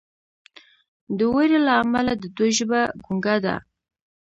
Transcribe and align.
د 1.17 1.19
ویرې 1.33 1.59
له 1.67 1.73
امله 1.83 2.13
د 2.17 2.23
دوی 2.37 2.51
ژبه 2.57 2.79
ګونګه 3.05 3.35
ده. 3.45 3.55